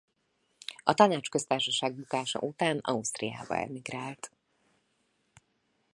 A 0.83 0.93
Tanácsköztársaság 0.93 1.93
bukása 1.93 2.39
után 2.39 2.77
Ausztriába 2.77 3.55
emigrált. 3.57 4.31